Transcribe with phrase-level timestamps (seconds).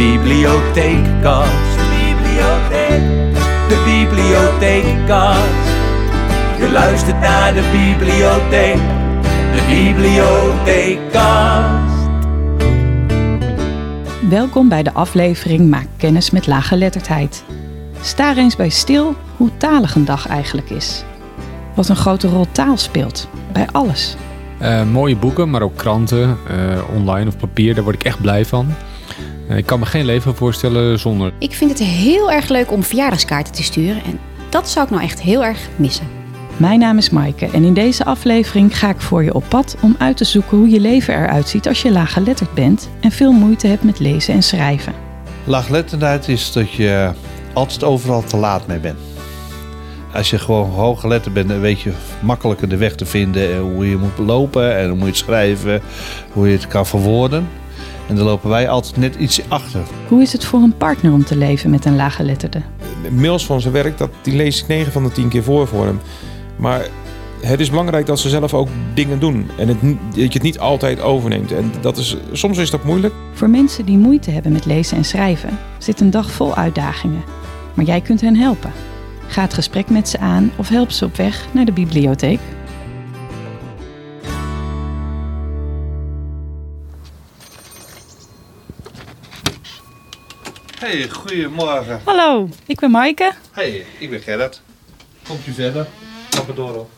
[0.00, 1.76] bibliotheekkast.
[1.76, 3.02] De bibliotheek.
[3.68, 5.68] De bibliotheekkast.
[6.58, 8.80] Je luistert naar de bibliotheek.
[9.52, 12.08] De bibliotheekkast.
[14.28, 17.44] Welkom bij de aflevering Maak kennis met laaggeletterdheid.
[18.00, 21.04] Sta er eens bij stil hoe talig een dag eigenlijk is.
[21.74, 24.16] Wat een grote rol taal speelt, bij alles.
[24.62, 28.44] Uh, mooie boeken, maar ook kranten, uh, online of papier, daar word ik echt blij
[28.44, 28.74] van.
[29.56, 31.32] Ik kan me geen leven voorstellen zonder.
[31.38, 34.18] Ik vind het heel erg leuk om verjaardagskaarten te sturen en
[34.48, 36.06] dat zou ik nou echt heel erg missen.
[36.56, 39.96] Mijn naam is Maaike en in deze aflevering ga ik voor je op pad om
[39.98, 43.66] uit te zoeken hoe je leven eruit ziet als je laaggeletterd bent en veel moeite
[43.66, 44.92] hebt met lezen en schrijven.
[45.44, 47.10] Laaggeletterdheid is dat je
[47.52, 48.98] altijd overal te laat mee bent.
[50.12, 53.52] Als je gewoon hooggeletterd bent, dan weet je makkelijker de weg te vinden.
[53.52, 55.82] En hoe je moet lopen en hoe je het schrijven,
[56.32, 57.48] hoe je het kan verwoorden.
[58.10, 59.80] En dan lopen wij altijd net iets achter.
[60.08, 62.62] Hoe is het voor een partner om te leven met een laaggeletterde?
[63.10, 65.84] Mails van zijn werk, dat, die lees ik 9 van de 10 keer voor voor
[65.84, 66.00] hem.
[66.56, 66.86] Maar
[67.40, 69.50] het is belangrijk dat ze zelf ook dingen doen.
[69.56, 71.52] En het, dat je het niet altijd overneemt.
[71.52, 73.14] En dat is, soms is dat moeilijk.
[73.32, 77.22] Voor mensen die moeite hebben met lezen en schrijven zit een dag vol uitdagingen.
[77.74, 78.72] Maar jij kunt hen helpen.
[79.26, 82.40] Ga het gesprek met ze aan of help ze op weg naar de bibliotheek.
[90.80, 92.00] Hey, goedemorgen.
[92.04, 93.32] Hallo, ik ben Maaike.
[93.52, 94.60] Hey, ik ben Gerrit.
[95.28, 95.86] Komt u verder?
[96.28, 96.90] Stap er door op.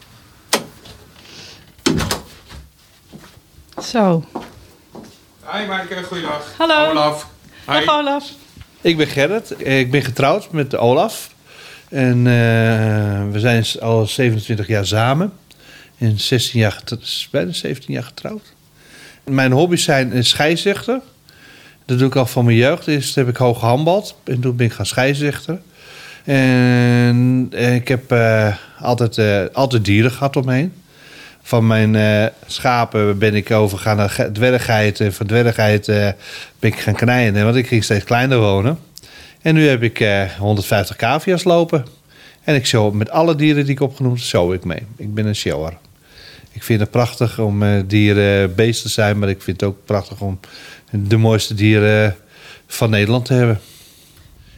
[3.84, 4.24] Zo.
[5.52, 6.55] Hi Maaike, goeiedag.
[6.58, 6.91] Hallo.
[6.91, 7.28] Olaf.
[7.66, 8.30] Dag Olaf.
[8.80, 9.66] Ik ben Gerrit.
[9.66, 11.34] Ik ben getrouwd met Olaf.
[11.89, 12.24] En uh,
[13.33, 15.33] we zijn al 27 jaar samen.
[15.98, 18.55] En 16 jaar getrouwd, bijna 17 jaar getrouwd.
[19.24, 21.00] Mijn hobby's zijn scheidsrechter.
[21.84, 22.86] Dat doe ik al van mijn jeugd.
[22.86, 24.16] Eerst heb ik hoog gehandbald.
[24.25, 25.61] En toen ben ik gaan scheidsrechter.
[26.24, 30.73] En ik heb uh, altijd, uh, altijd dieren gehad omheen.
[31.42, 35.01] Van mijn schapen ben ik overgegaan naar dwergheid.
[35.01, 36.17] En van dwergheid ben
[36.70, 37.45] ik gaan knijden.
[37.45, 38.79] Want ik ging steeds kleiner wonen.
[39.42, 40.06] En nu heb ik
[40.39, 41.85] 150 cavia's lopen.
[42.45, 44.83] En ik show met alle dieren die ik opgenoemd heb, show ik mee.
[44.96, 45.77] Ik ben een shower.
[46.52, 49.18] Ik vind het prachtig om dieren beest te zijn.
[49.18, 50.39] Maar ik vind het ook prachtig om
[50.92, 52.17] de mooiste dieren
[52.67, 53.61] van Nederland te hebben.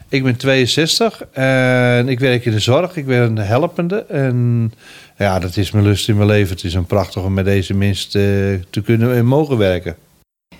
[0.08, 2.96] Ik ben 62 en ik werk in de zorg.
[2.96, 4.04] Ik ben een helpende.
[4.08, 4.72] En
[5.18, 6.54] ja, dat is mijn lust in mijn leven.
[6.54, 9.96] Het is een prachtig om met deze mensen te, te kunnen en mogen werken.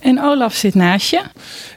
[0.05, 1.23] En Olaf zit naast je.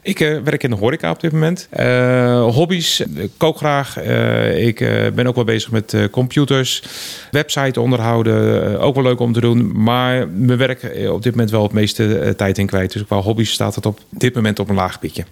[0.01, 1.67] Ik uh, werk in de horeca op dit moment.
[1.79, 4.03] Uh, hobby's, ik kook graag.
[4.03, 4.77] Uh, ik
[5.15, 6.83] ben ook wel bezig met computers.
[7.31, 9.83] Website onderhouden, ook wel leuk om te doen.
[9.83, 12.93] Maar mijn werk op dit moment wel het meeste tijd in kwijt.
[12.93, 15.25] Dus qua hobby's staat het op dit moment op een laag pitje.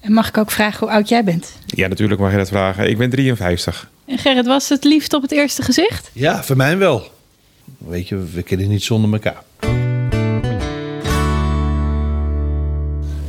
[0.00, 1.52] En mag ik ook vragen hoe oud jij bent?
[1.66, 2.88] Ja, natuurlijk mag je dat vragen.
[2.88, 3.90] Ik ben 53.
[4.04, 6.10] En Gerrit, was het liefde op het eerste gezicht?
[6.12, 7.10] Ja, voor mij wel.
[7.78, 9.42] Weet je, we kennen niet zonder elkaar.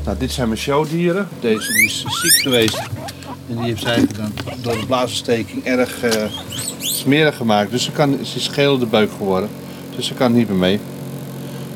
[0.08, 1.28] Nou, dit zijn mijn showdieren.
[1.40, 2.78] Deze die is ziek geweest.
[3.50, 4.32] En die heeft zij dan
[4.62, 6.24] door de blaasontsteking erg uh,
[6.80, 7.72] smerig gemaakt.
[7.72, 9.50] Dus ze, kan, ze is geel de beuk geworden.
[9.96, 10.80] Dus ze kan niet meer mee.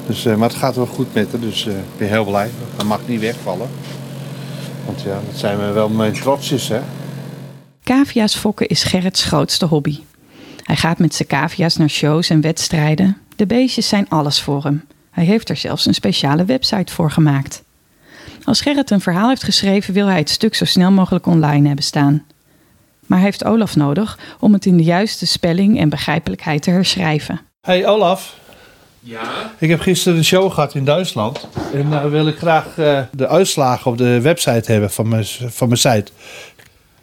[0.08, 1.40] Dus, uh, maar het gaat wel goed met haar.
[1.42, 2.50] Dus uh, ik ben heel blij.
[2.75, 3.69] Dat mag niet wegvallen.
[4.86, 6.80] Want ja, dat zijn we wel mijn trotsjes, hè.
[7.84, 10.00] Cavia's fokken is Gerrits grootste hobby.
[10.63, 13.18] Hij gaat met zijn cavia's naar shows en wedstrijden.
[13.36, 14.84] De beestjes zijn alles voor hem.
[15.09, 17.63] Hij heeft er zelfs een speciale website voor gemaakt.
[18.44, 21.85] Als Gerrit een verhaal heeft geschreven, wil hij het stuk zo snel mogelijk online hebben
[21.85, 22.25] staan.
[23.06, 27.41] Maar hij heeft Olaf nodig om het in de juiste spelling en begrijpelijkheid te herschrijven.
[27.62, 28.40] Hey Olaf.
[29.00, 29.51] Ja?
[29.57, 31.47] Ik heb gisteren een show gehad in Duitsland.
[31.74, 35.68] En nou wil ik graag uh, de uitslagen op de website hebben van mijn, van
[35.68, 36.12] mijn site.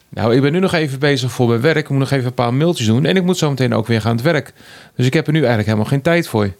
[0.08, 1.76] Nou, ik ben nu nog even bezig voor mijn werk.
[1.76, 3.04] Ik moet nog even een paar mailtjes doen.
[3.04, 4.52] En ik moet zo meteen ook weer gaan het werk.
[4.96, 6.52] Dus ik heb er nu eigenlijk helemaal geen tijd voor.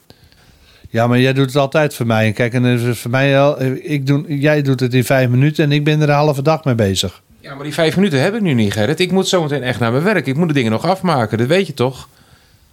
[0.88, 2.32] Ja, maar jij doet het altijd voor mij.
[2.32, 5.84] Kijk, en voor mij al, ik doe, jij doet het in vijf minuten en ik
[5.84, 7.22] ben er een halve dag mee bezig.
[7.40, 9.00] Ja, maar die vijf minuten heb ik nu niet, Gerrit.
[9.00, 10.26] Ik moet zo meteen echt naar mijn werk.
[10.26, 12.08] Ik moet de dingen nog afmaken, dat weet je toch?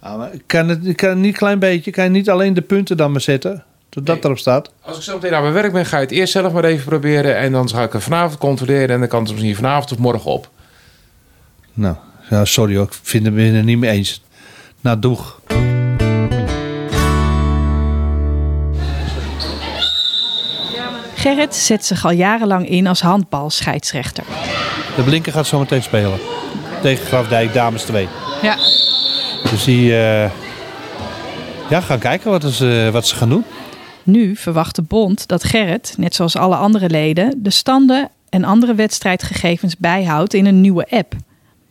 [0.02, 1.90] Ja, maar kan het kan niet een klein beetje?
[1.90, 3.64] Kan je niet alleen de punten dan maar zetten?
[4.02, 4.70] Dat erop staat.
[4.80, 6.84] Als ik zo meteen naar mijn werk ben, ga je het eerst zelf maar even
[6.84, 7.36] proberen.
[7.36, 8.88] En dan ga ik het vanavond controleren.
[8.88, 10.50] En dan kan het misschien vanavond of morgen op.
[11.74, 11.96] Nou,
[12.42, 12.86] sorry hoor.
[12.86, 14.22] Ik vind het er niet mee eens.
[14.80, 15.40] Nou, doeg.
[21.26, 24.24] Gerrit zet zich al jarenlang in als handbalscheidsrechter.
[24.96, 26.18] De Blinker gaat zo meteen spelen.
[26.82, 28.08] Tegen Grafdijk, dames 2.
[28.42, 28.56] Ja.
[29.50, 30.30] Dus die uh,
[31.70, 33.44] ja, gaan kijken wat, is, uh, wat ze gaan doen.
[34.02, 38.74] Nu verwacht de bond dat Gerrit, net zoals alle andere leden, de standen en andere
[38.74, 41.14] wedstrijdgegevens bijhoudt in een nieuwe app.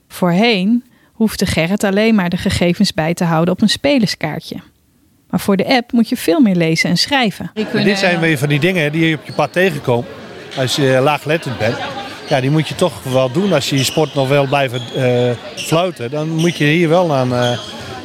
[0.07, 4.57] Voorheen hoefde Gerrit alleen maar de gegevens bij te houden op een spelerskaartje.
[5.35, 7.51] Maar voor de app moet je veel meer lezen en schrijven.
[7.73, 10.05] En dit zijn weer van die dingen die je op je pad tegenkomt
[10.57, 11.77] als je laaglettend bent.
[12.29, 15.31] Ja, die moet je toch wel doen als je je sport nog wel blijven eh,
[15.55, 16.11] fluiten.
[16.11, 17.57] Dan moet je hier wel aan, eh,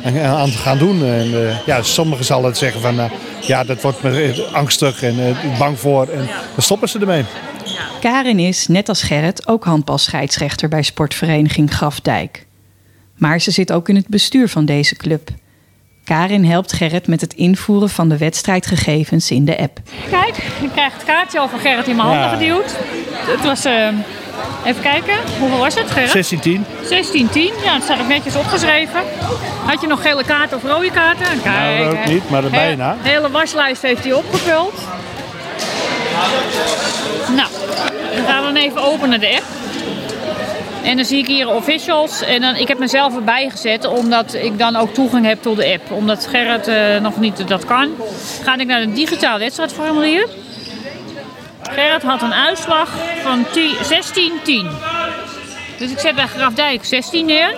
[0.04, 1.04] aan- aan gaan doen.
[1.04, 3.10] En, eh, ja, sommigen zal het zeggen van, eh,
[3.40, 6.08] ja, dat wordt me angstig en eh, bang voor.
[6.08, 7.24] En dan stoppen ze ermee.
[8.00, 12.46] Karin is, net als Gerrit, ook handbalscheidsrechter bij sportvereniging Grafdijk.
[13.16, 15.30] Maar ze zit ook in het bestuur van deze club.
[16.16, 19.78] Karin helpt Gerrit met het invoeren van de wedstrijdgegevens in de app.
[20.10, 22.36] Kijk, ik krijg het kaartje al van Gerrit in mijn handen Ja.
[22.36, 22.76] geduwd.
[23.26, 23.88] Het was, eh,
[24.64, 26.10] even kijken, hoeveel was het Gerrit?
[26.10, 26.64] 16-10.
[26.84, 29.00] 16-10, ja, dat staat ook netjes opgeschreven.
[29.64, 31.26] Had je nog gele kaarten of rode kaarten?
[31.42, 32.96] Kijk, Nou, ook niet, maar He- bijna.
[33.02, 34.74] De hele waslijst heeft hij opgevuld.
[37.36, 37.48] Nou,
[38.14, 39.44] dan gaan we dan even openen de app.
[40.84, 42.22] En dan zie ik hier officials.
[42.22, 45.72] En dan, ik heb mezelf erbij gezet omdat ik dan ook toegang heb tot de
[45.72, 45.92] app.
[45.92, 47.88] Omdat Gerrit eh, nog niet dat kan.
[48.42, 50.28] Ga ik naar de digitaal wedstrijdformulier.
[51.62, 52.88] Gerrit had een uitslag
[53.22, 53.80] van 10 16-10.
[55.78, 57.54] Dus ik zet bij Grafdijk 16 neer.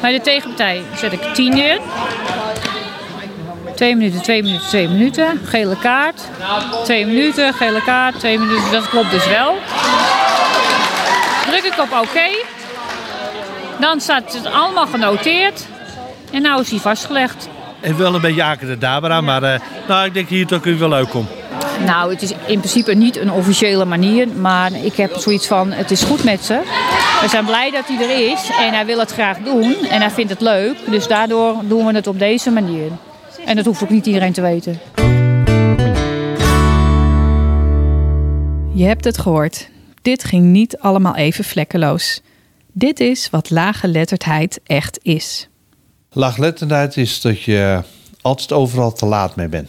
[0.00, 1.78] Bij de tegenpartij zet ik 10 neer.
[3.74, 5.40] 2 minuten, 2 minuten, 2 minuten.
[5.44, 6.22] Gele kaart.
[6.84, 8.70] 2 minuten, gele kaart, 2 minuten.
[8.70, 9.54] Dat klopt dus wel.
[11.60, 12.28] Druk ik op oké.
[13.80, 15.66] Dan staat het allemaal genoteerd.
[16.32, 17.48] En nou is hij vastgelegd.
[17.80, 20.88] En wel een beetje aken de dabera, maar eh, nou, ik denk hier toch wel
[20.88, 21.28] leuk komt.
[21.84, 25.90] Nou, het is in principe niet een officiële manier, maar ik heb zoiets van, het
[25.90, 26.60] is goed met ze.
[27.20, 30.10] We zijn blij dat hij er is en hij wil het graag doen en hij
[30.10, 30.76] vindt het leuk.
[30.86, 32.90] Dus daardoor doen we het op deze manier.
[33.44, 34.80] En dat hoeft ook niet iedereen te weten.
[38.72, 39.68] Je hebt het gehoord.
[40.02, 42.20] Dit ging niet allemaal even vlekkeloos.
[42.72, 45.48] Dit is wat lage letterdheid echt is.
[46.12, 47.82] Laaglettendheid is dat je
[48.20, 49.68] altijd overal te laat mee bent.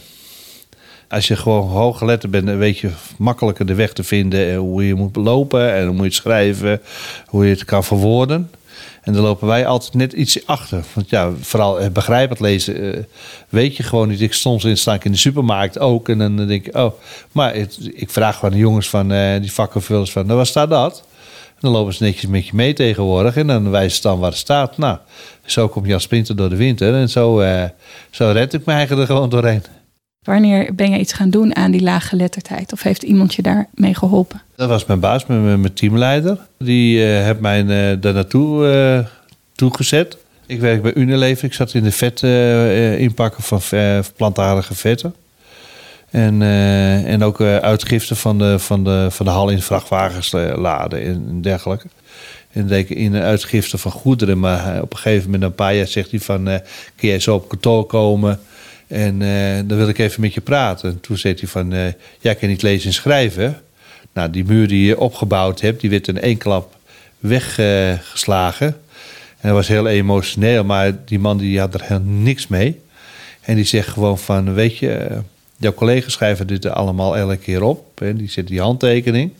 [1.09, 4.49] Als je gewoon hooggeletterd bent, dan weet je makkelijker de weg te vinden.
[4.49, 6.81] En hoe je moet lopen en hoe je het schrijven.
[7.25, 8.49] Hoe je het kan verwoorden.
[9.01, 10.83] En dan lopen wij altijd net iets achter.
[10.93, 13.03] Want ja, vooral eh, begrijpend lezen eh,
[13.49, 14.21] weet je gewoon niet.
[14.21, 16.09] Ik soms in sta ik in de supermarkt ook.
[16.09, 16.91] En dan denk ik, oh.
[17.31, 17.55] Maar
[17.93, 21.03] ik vraag gewoon de jongens van eh, die vakkenvullers van, nou, waar staat dat?
[21.61, 23.35] En dan lopen ze netjes met je mee tegenwoordig.
[23.35, 24.77] En dan wijzen ze dan waar het staat.
[24.77, 24.97] Nou,
[25.45, 26.93] zo kom je als sprinter door de winter.
[26.93, 27.63] En zo, eh,
[28.09, 29.63] zo red ik me eigenlijk er gewoon doorheen.
[30.31, 32.73] Wanneer ben je iets gaan doen aan die lage letterdheid?
[32.73, 34.41] Of heeft iemand je daarmee geholpen?
[34.55, 36.37] Dat was mijn baas, mijn, mijn- teamleider.
[36.57, 39.05] Die eh heeft mij eh, daar naartoe eh,
[39.55, 40.17] toegezet.
[40.45, 41.45] Ik werk bij Unilever.
[41.45, 42.21] Ik zat in de vet
[42.99, 43.61] inpakken van
[44.15, 45.15] plantaardige vetten.
[46.09, 46.41] En,
[47.05, 51.87] en ook uitgifte van de, van, de, van de hal in vrachtwagens laden en dergelijke.
[52.51, 54.39] En deed ik in de uitgifte van goederen.
[54.39, 56.43] Maar op een gegeven moment, een paar jaar, zegt hij van...
[56.95, 58.39] kun jij zo op kantoor komen?
[58.91, 60.89] En eh, dan wil ik even met je praten.
[60.89, 61.73] En toen zei hij van...
[61.73, 63.61] eh jij kan niet lezen en schrijven.
[64.13, 65.81] Nou, die muur die je opgebouwd hebt...
[65.81, 66.75] die werd in één klap
[67.19, 68.67] weggeslagen.
[68.67, 70.63] en dat was heel emotioneel.
[70.63, 72.81] Maar die man die had er helemaal niks mee.
[73.41, 74.53] En die zegt gewoon van...
[74.53, 75.17] weet je, eh,
[75.57, 77.99] jouw collega's schrijven dit allemaal elke keer op.
[77.99, 78.15] Hè?
[78.15, 79.31] Die zetten die handtekening.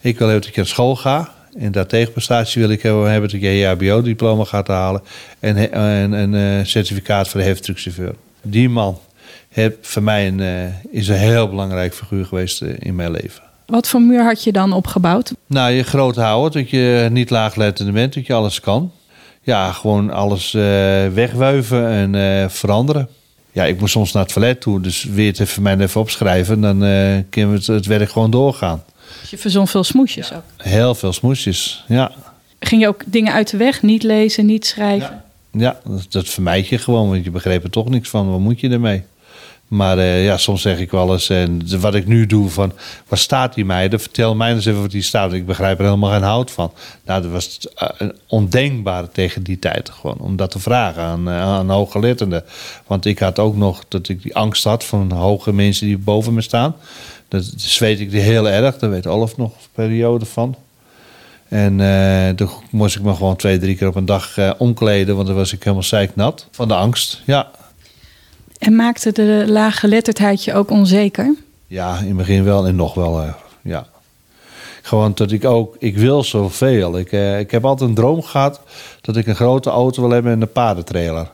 [0.00, 1.30] Ik wil even dat je naar school gaat.
[1.58, 5.02] En daar tegenprestatie wil ik hebben dat je je HBO-diploma gaat halen.
[5.40, 8.14] En en een certificaat voor de heftruckchauffeur.
[8.42, 8.98] Die man
[9.48, 13.42] heeft voor mij een, eh, is een heel belangrijk figuur geweest eh, in mijn leven.
[13.66, 15.34] Wat voor muur had je dan opgebouwd?
[15.46, 18.92] Nou, je groot houden, dat je niet laaglettend bent, dat je alles kan.
[19.42, 20.62] Ja, gewoon alles eh,
[21.14, 23.08] wegwuiven en veranderen.
[23.52, 26.60] Ja, ik moest soms naar het toilet toe, dus weer het even mij even opschrijven.
[26.60, 28.82] Dan eh kunnen we het, het werk gewoon doorgaan.
[29.20, 30.42] Dus je verzon veel smoesjes ook.
[30.56, 32.12] Heel veel smoesjes, ja.
[32.60, 33.82] Ging je ook dingen uit de weg?
[33.82, 35.10] Niet lezen, niet schrijven?
[35.10, 35.76] Ja, dat,
[36.08, 38.30] dat vermijd je gewoon, want je begreep er toch niks van.
[38.30, 39.02] Wat moet je ermee?
[39.70, 42.72] Maar eh, ja, soms zeg ik wel eens, en wat ik nu doe, van
[43.08, 43.88] waar staat die mij?
[43.88, 45.32] Dan vertel mij eens even wat die staat.
[45.32, 46.72] Ik begrijp er helemaal geen hout van.
[47.04, 51.28] Nou, dat was eh, een ondenkbare tegen die tijd gewoon, om dat te vragen aan,
[51.28, 52.42] eh, aan.
[52.86, 56.34] Want ik had ook nog dat ik die angst had van hoge mensen die boven
[56.34, 56.76] me staan.
[57.28, 60.56] Dat zweet ik heel erg, daar weet Olaf nog een periode van.
[61.50, 65.14] En eh, toen moest ik me gewoon twee, drie keer op een dag eh, omkleden,
[65.14, 67.22] want dan was ik helemaal zeiknat van de angst.
[67.26, 67.50] Ja,
[68.58, 71.34] En maakte de lage letterdheid je ook onzeker?
[71.66, 73.22] ja in het begin wel en nog wel.
[73.22, 73.86] eh, ja.
[74.82, 76.98] Gewoon dat ik ook, ik wil zoveel.
[76.98, 78.60] Ik, ik heb altijd een droom gehad
[79.00, 81.30] dat ik een grote auto wil hebben en een paardentrailer.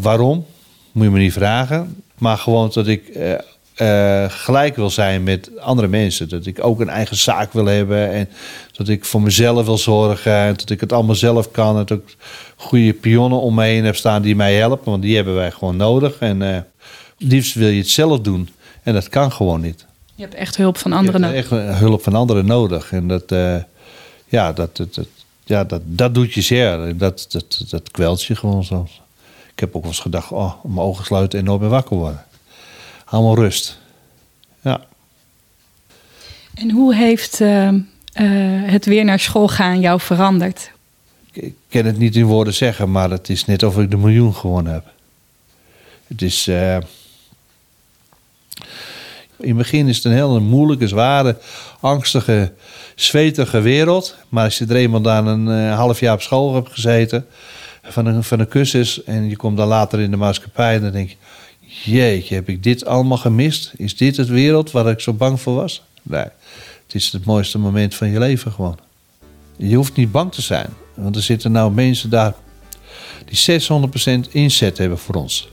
[0.00, 0.46] Waarom?
[0.92, 2.02] Moet je me niet vragen.
[2.18, 3.18] Maar gewoon dat ik
[3.78, 6.28] eh, eh, gelijk wil zijn met andere mensen.
[6.28, 8.12] Dat ik ook een eigen zaak wil hebben.
[8.12, 8.28] En
[8.72, 10.32] dat ik voor mezelf wil zorgen.
[10.32, 11.78] En dat ik het allemaal zelf kan.
[11.78, 12.16] En dat ik
[12.56, 14.90] goede pionnen om me heen heb staan die mij helpen.
[14.90, 16.18] Want die hebben wij gewoon nodig.
[16.18, 16.58] En uh,
[17.18, 18.48] liefst wil je het zelf doen.
[18.82, 19.86] En dat kan gewoon niet.
[20.14, 21.36] Je hebt echt hulp van anderen nodig.
[21.36, 22.92] echt hulp van anderen nodig.
[22.92, 23.56] En dat, uh,
[24.26, 25.08] ja, dat, dat, dat,
[25.44, 26.98] ja, dat, dat doet je zeer.
[26.98, 29.00] Dat, dat, dat kwelt je gewoon soms.
[29.52, 32.24] Ik heb ook wel eens gedacht, oh, mijn ogen sluiten en nooit meer wakker worden.
[33.10, 33.78] Allemaal rust.
[34.60, 34.80] Ja.
[36.54, 37.80] En hoe heeft uh, uh,
[38.70, 40.70] het weer naar school gaan jou veranderd?
[41.32, 44.34] Ik, kan het niet in woorden zeggen, maar het is net of ik de miljoen
[44.34, 44.84] gewonnen heb.
[46.06, 46.46] Het is...
[46.48, 46.76] Uh,
[49.36, 51.38] in het begin is het een hele moeilijke, zware,
[51.80, 52.52] angstige,
[52.94, 54.16] zwetige wereld.
[54.28, 57.26] Maar als je er eenmaal dan een half jaar op school hebt gezeten
[57.82, 61.08] van een, van een cursus en je komt dan later in de maatschappij, dan denk
[61.08, 61.16] je,
[61.84, 63.72] jeetje, heb ik dit allemaal gemist?
[63.76, 65.82] Is dit het wereld waar ik zo bang voor was?
[66.02, 66.26] Nee,
[66.86, 68.78] het is het mooiste moment van je leven gewoon.
[69.56, 72.34] Je hoeft niet bang te zijn, want er zitten nou mensen daar
[73.24, 73.60] die
[74.26, 75.48] 600% inzet hebben voor ons.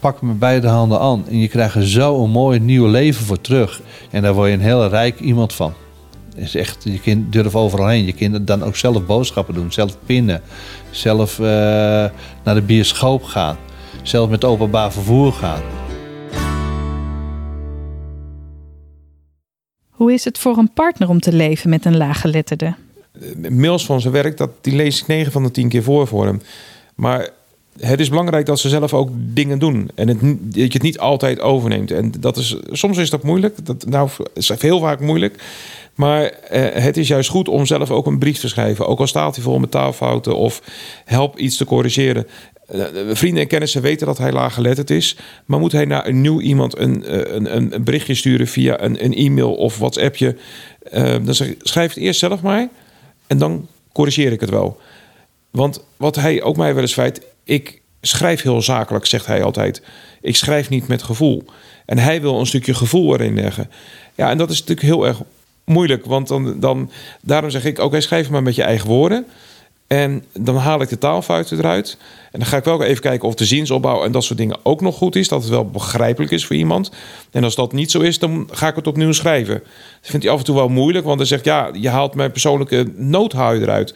[0.00, 3.40] Pak me beide handen aan en je krijgt er zo een mooi nieuw leven voor
[3.40, 3.80] terug.
[4.10, 5.72] En daar word je een heel rijk iemand van.
[6.34, 8.04] Is echt, je kind durft overal heen.
[8.04, 10.42] Je kind dan ook zelf boodschappen doen, zelf pinnen,
[10.90, 11.46] zelf uh,
[12.44, 13.56] naar de bioscoop gaan,
[14.02, 15.62] zelf met openbaar vervoer gaan.
[19.90, 22.74] Hoe is het voor een partner om te leven met een laaggeletterde?
[23.48, 26.26] Mails van zijn werk, dat, die lees ik 9 van de 10 keer voor voor
[26.26, 26.42] hem.
[26.94, 27.28] Maar
[27.80, 29.90] het is belangrijk dat ze zelf ook dingen doen.
[29.94, 31.90] En het, dat je het niet altijd overneemt.
[31.90, 33.66] En dat is, soms is dat moeilijk.
[33.66, 35.42] Dat nou, is heel vaak moeilijk.
[35.94, 38.86] Maar eh, het is juist goed om zelf ook een brief te schrijven.
[38.86, 40.62] Ook al staat hij vol met taalfouten of
[41.04, 42.26] help iets te corrigeren.
[42.72, 45.16] Uh, vrienden en kennissen weten dat hij laaggeletterd is.
[45.44, 49.04] Maar moet hij naar een nieuw iemand een, eh, een, een berichtje sturen via een,
[49.04, 50.36] een e-mail of WhatsAppje?
[50.92, 52.68] Uh, dan zeg, schrijf het eerst zelf maar.
[53.26, 54.80] En dan corrigeer ik het wel.
[55.50, 59.82] Want wat hij ook mij wel eens feit, ik schrijf heel zakelijk, zegt hij altijd.
[60.20, 61.44] Ik schrijf niet met gevoel.
[61.86, 63.70] En hij wil een stukje gevoel erin leggen.
[64.14, 65.22] Ja, en dat is natuurlijk heel erg
[65.64, 66.04] moeilijk.
[66.04, 66.90] Want dan, dan,
[67.20, 69.26] daarom zeg ik, oké, schrijf maar met je eigen woorden.
[69.94, 71.96] En dan haal ik de taalfouten eruit.
[72.32, 74.80] En dan ga ik wel even kijken of de zinsopbouw en dat soort dingen ook
[74.80, 75.28] nog goed is.
[75.28, 76.90] Dat het wel begrijpelijk is voor iemand.
[77.30, 79.54] En als dat niet zo is, dan ga ik het opnieuw schrijven.
[80.00, 82.30] Dat vindt hij af en toe wel moeilijk, want hij zegt ja, je haalt mijn
[82.30, 83.94] persoonlijke noodhaal eruit.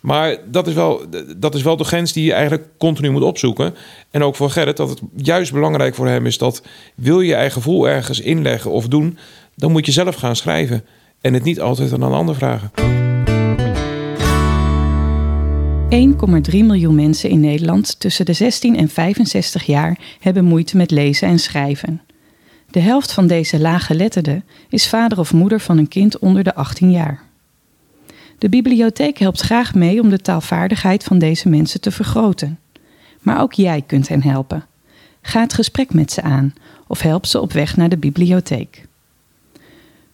[0.00, 1.04] Maar dat is, wel,
[1.36, 3.74] dat is wel de grens die je eigenlijk continu moet opzoeken.
[4.10, 6.62] En ook voor Gerrit, dat het juist belangrijk voor hem is dat
[6.94, 9.18] wil je eigen gevoel ergens inleggen of doen,
[9.54, 10.84] dan moet je zelf gaan schrijven.
[11.20, 13.05] En het niet altijd aan een ander vragen.
[15.90, 15.90] 1,3
[16.50, 21.38] miljoen mensen in Nederland tussen de 16 en 65 jaar hebben moeite met lezen en
[21.38, 22.02] schrijven.
[22.70, 26.90] De helft van deze laaggeletterden is vader of moeder van een kind onder de 18
[26.90, 27.22] jaar.
[28.38, 32.58] De bibliotheek helpt graag mee om de taalvaardigheid van deze mensen te vergroten.
[33.20, 34.66] Maar ook jij kunt hen helpen.
[35.22, 36.54] Ga het gesprek met ze aan
[36.86, 38.86] of help ze op weg naar de bibliotheek.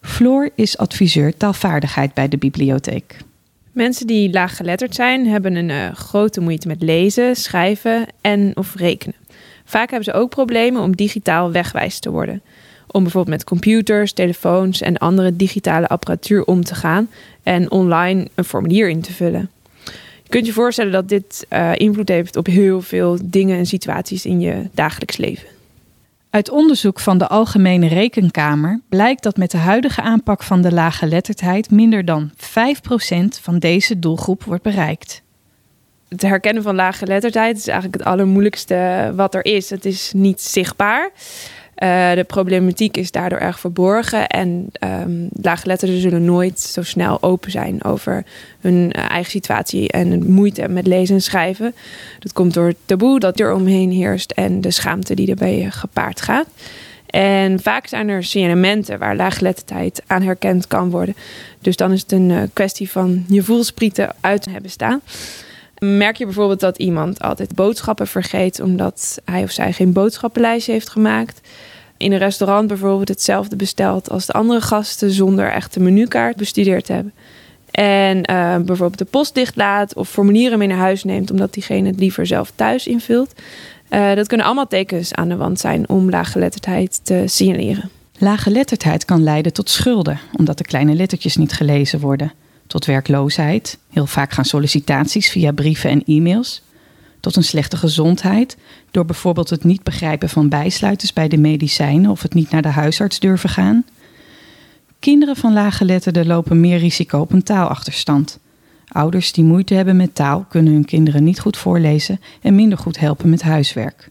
[0.00, 3.16] Floor is adviseur taalvaardigheid bij de bibliotheek.
[3.72, 9.14] Mensen die laaggeletterd zijn, hebben een uh, grote moeite met lezen, schrijven en of rekenen.
[9.64, 12.42] Vaak hebben ze ook problemen om digitaal wegwijs te worden.
[12.86, 17.10] Om bijvoorbeeld met computers, telefoons en andere digitale apparatuur om te gaan
[17.42, 19.50] en online een formulier in te vullen.
[20.22, 24.26] Je kunt je voorstellen dat dit uh, invloed heeft op heel veel dingen en situaties
[24.26, 25.51] in je dagelijks leven.
[26.32, 31.70] Uit onderzoek van de Algemene Rekenkamer blijkt dat met de huidige aanpak van de laaggeletterdheid
[31.70, 32.34] minder dan 5%
[33.40, 35.22] van deze doelgroep wordt bereikt.
[36.08, 39.70] Het herkennen van laaggeletterdheid is eigenlijk het allermoeilijkste wat er is.
[39.70, 41.10] Het is niet zichtbaar.
[41.82, 47.50] Uh, de problematiek is daardoor erg verborgen en um, laaggeletterden zullen nooit zo snel open
[47.50, 48.24] zijn over
[48.60, 51.74] hun uh, eigen situatie en moeite met lezen en schrijven.
[52.18, 56.20] Dat komt door het taboe dat er omheen heerst en de schaamte die erbij gepaard
[56.20, 56.46] gaat.
[57.06, 61.16] En vaak zijn er signalementen waar laaggeletterdheid aan herkend kan worden.
[61.58, 65.00] Dus dan is het een kwestie van je voelsprieten uit hebben staan.
[65.78, 70.88] Merk je bijvoorbeeld dat iemand altijd boodschappen vergeet omdat hij of zij geen boodschappenlijstje heeft
[70.88, 71.40] gemaakt?
[72.02, 76.84] In een restaurant bijvoorbeeld hetzelfde bestelt als de andere gasten zonder echt een menukaart bestudeerd
[76.84, 77.12] te hebben.
[77.70, 81.98] En uh, bijvoorbeeld de post dichtlaat of formulieren mee naar huis neemt omdat diegene het
[81.98, 83.32] liever zelf thuis invult.
[83.90, 87.90] Uh, dat kunnen allemaal tekens aan de wand zijn om laaggeletterdheid te signaleren.
[88.18, 92.32] Laaggeletterdheid kan leiden tot schulden, omdat de kleine lettertjes niet gelezen worden
[92.66, 93.78] tot werkloosheid.
[93.90, 96.62] Heel vaak gaan sollicitaties via brieven en e-mails.
[97.22, 98.56] Tot een slechte gezondheid,
[98.90, 102.68] door bijvoorbeeld het niet begrijpen van bijsluiters bij de medicijnen of het niet naar de
[102.68, 103.84] huisarts durven gaan.
[104.98, 108.38] Kinderen van laaggeletterden lopen meer risico op een taalachterstand.
[108.88, 112.98] Ouders die moeite hebben met taal kunnen hun kinderen niet goed voorlezen en minder goed
[112.98, 114.10] helpen met huiswerk.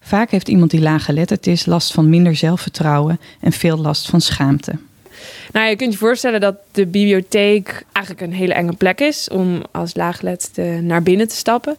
[0.00, 4.72] Vaak heeft iemand die laaggeletterd is last van minder zelfvertrouwen en veel last van schaamte.
[5.52, 9.62] Nou, je kunt je voorstellen dat de bibliotheek eigenlijk een hele enge plek is om
[9.72, 11.76] als laaggeletterde naar binnen te stappen.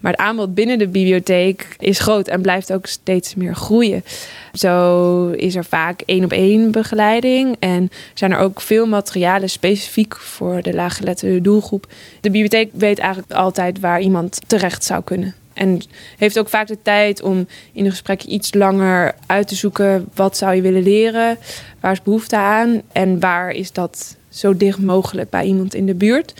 [0.00, 4.04] Maar het aanbod binnen de bibliotheek is groot en blijft ook steeds meer groeien.
[4.52, 10.16] Zo is er vaak één op één begeleiding en zijn er ook veel materialen specifiek
[10.16, 11.86] voor de laaggeletterde doelgroep.
[12.20, 15.34] De bibliotheek weet eigenlijk altijd waar iemand terecht zou kunnen.
[15.52, 15.80] En
[16.16, 20.36] heeft ook vaak de tijd om in een gesprek iets langer uit te zoeken wat
[20.36, 21.38] zou je willen leren,
[21.80, 25.94] waar is behoefte aan en waar is dat zo dicht mogelijk bij iemand in de
[25.94, 26.34] buurt.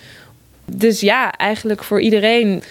[0.65, 2.63] Dus ja, eigenlijk voor iedereen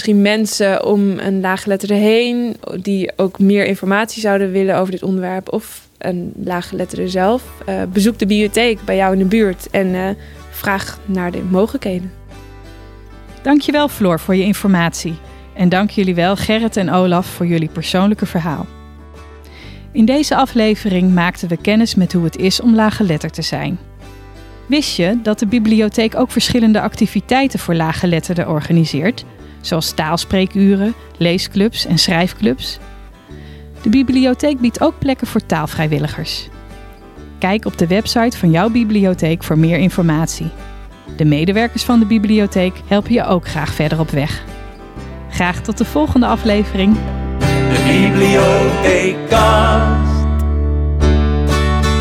[0.00, 5.52] misschien mensen om een laaggeletterde heen die ook meer informatie zouden willen over dit onderwerp
[5.52, 7.42] of een laaggeletterde zelf.
[7.68, 10.08] Uh, bezoek de bibliotheek bij jou in de buurt en uh,
[10.50, 12.12] vraag naar de mogelijkheden.
[13.42, 15.14] Dankjewel Floor voor je informatie.
[15.54, 18.66] En dank jullie wel Gerrit en Olaf voor jullie persoonlijke verhaal.
[19.92, 23.78] In deze aflevering maakten we kennis met hoe het is om laaggeletterd te zijn.
[24.66, 29.24] Wist je dat de bibliotheek ook verschillende activiteiten voor laaggeletterden organiseert,
[29.60, 32.78] zoals taalspreekuren, leesclubs en schrijfclubs?
[33.82, 36.48] De bibliotheek biedt ook plekken voor taalvrijwilligers.
[37.38, 40.50] Kijk op de website van jouw bibliotheek voor meer informatie.
[41.16, 44.42] De medewerkers van de bibliotheek helpen je ook graag verder op weg.
[45.30, 46.96] Graag tot de volgende aflevering.
[47.38, 50.08] De Bibliotheekkast.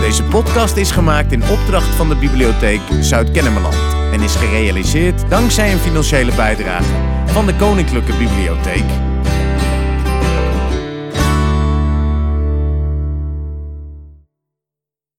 [0.02, 3.78] Deze podcast is gemaakt in opdracht van de Bibliotheek Zuid-Kennemerland
[4.14, 9.09] en is gerealiseerd dankzij een financiële bijdrage van de Koninklijke Bibliotheek